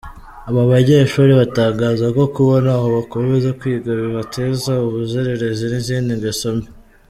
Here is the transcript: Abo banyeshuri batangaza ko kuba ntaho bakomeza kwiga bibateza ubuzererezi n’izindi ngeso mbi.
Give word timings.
Abo 0.47 0.61
banyeshuri 0.71 1.31
batangaza 1.39 2.05
ko 2.17 2.23
kuba 2.35 2.55
ntaho 2.63 2.87
bakomeza 2.97 3.49
kwiga 3.59 3.89
bibateza 4.01 4.71
ubuzererezi 4.87 5.63
n’izindi 5.71 6.11
ngeso 6.19 6.47
mbi. 6.55 6.69